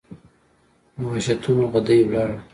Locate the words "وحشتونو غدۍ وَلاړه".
1.05-2.37